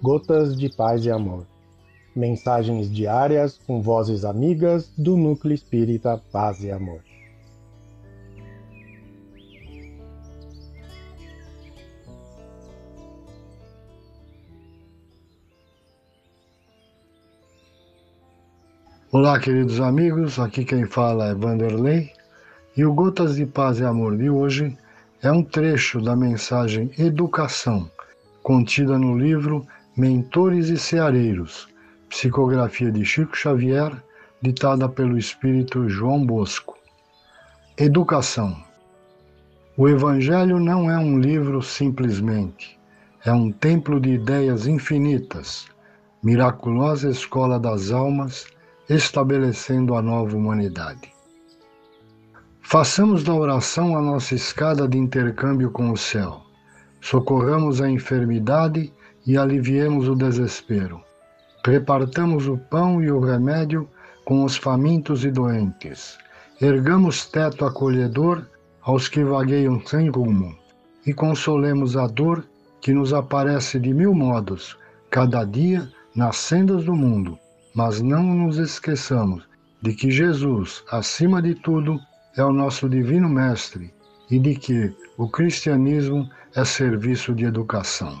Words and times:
Gotas 0.00 0.56
de 0.56 0.68
Paz 0.68 1.04
e 1.04 1.10
Amor. 1.10 1.44
Mensagens 2.14 2.88
diárias 2.88 3.58
com 3.66 3.82
vozes 3.82 4.24
amigas 4.24 4.92
do 4.96 5.16
Núcleo 5.16 5.52
Espírita 5.52 6.22
Paz 6.30 6.62
e 6.62 6.70
Amor. 6.70 7.00
Olá, 19.10 19.40
queridos 19.40 19.80
amigos, 19.80 20.38
aqui 20.38 20.64
quem 20.64 20.86
fala 20.86 21.30
é 21.30 21.34
Vanderlei 21.34 22.12
e 22.76 22.84
o 22.84 22.94
Gotas 22.94 23.34
de 23.34 23.44
Paz 23.44 23.80
e 23.80 23.84
Amor 23.84 24.16
de 24.16 24.30
hoje 24.30 24.78
é 25.20 25.32
um 25.32 25.42
trecho 25.42 26.00
da 26.00 26.14
mensagem 26.14 26.88
Educação, 26.96 27.90
contida 28.44 28.96
no 28.96 29.18
livro 29.18 29.66
Mentores 29.98 30.68
e 30.68 30.76
Ceareiros, 30.76 31.66
psicografia 32.08 32.88
de 32.88 33.04
Chico 33.04 33.36
Xavier, 33.36 34.00
ditada 34.40 34.88
pelo 34.88 35.18
espírito 35.18 35.88
João 35.88 36.24
Bosco. 36.24 36.78
Educação. 37.76 38.56
O 39.76 39.88
Evangelho 39.88 40.60
não 40.60 40.88
é 40.88 40.96
um 40.96 41.18
livro 41.18 41.60
simplesmente, 41.60 42.78
é 43.24 43.32
um 43.32 43.50
templo 43.50 43.98
de 43.98 44.10
ideias 44.10 44.68
infinitas, 44.68 45.66
miraculosa 46.22 47.10
escola 47.10 47.58
das 47.58 47.90
almas 47.90 48.46
estabelecendo 48.88 49.96
a 49.96 50.00
nova 50.00 50.36
humanidade. 50.36 51.12
Façamos 52.62 53.24
da 53.24 53.34
oração 53.34 53.96
a 53.96 54.00
nossa 54.00 54.36
escada 54.36 54.86
de 54.86 54.96
intercâmbio 54.96 55.72
com 55.72 55.90
o 55.90 55.96
céu. 55.96 56.42
Socorramos 57.00 57.80
a 57.80 57.90
enfermidade 57.90 58.92
e 59.28 59.38
aliviemos 59.38 60.08
o 60.08 60.16
desespero. 60.16 61.00
Repartamos 61.64 62.48
o 62.48 62.58
pão 62.58 63.00
e 63.00 63.08
o 63.08 63.20
remédio 63.20 63.88
com 64.24 64.42
os 64.42 64.56
famintos 64.56 65.24
e 65.24 65.30
doentes. 65.30 66.18
Ergamos 66.60 67.26
teto 67.26 67.64
acolhedor 67.64 68.44
aos 68.82 69.06
que 69.06 69.22
vagueiam 69.22 69.80
sem 69.86 70.08
rumo 70.08 70.58
e 71.06 71.14
consolemos 71.14 71.96
a 71.96 72.08
dor 72.08 72.44
que 72.80 72.92
nos 72.92 73.14
aparece 73.14 73.78
de 73.78 73.94
mil 73.94 74.12
modos, 74.12 74.76
cada 75.08 75.44
dia 75.44 75.88
nas 76.16 76.36
sendas 76.38 76.82
do 76.84 76.96
mundo 76.96 77.38
mas 77.78 78.00
não 78.00 78.24
nos 78.24 78.58
esqueçamos 78.58 79.46
de 79.80 79.94
que 79.94 80.10
Jesus, 80.10 80.82
acima 80.90 81.40
de 81.40 81.54
tudo, 81.54 81.96
é 82.36 82.42
o 82.42 82.52
nosso 82.52 82.88
divino 82.88 83.28
mestre 83.28 83.94
e 84.28 84.36
de 84.36 84.56
que 84.56 84.92
o 85.16 85.28
cristianismo 85.28 86.28
é 86.56 86.64
serviço 86.64 87.32
de 87.32 87.44
educação. 87.44 88.20